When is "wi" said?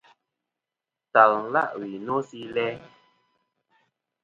1.79-1.89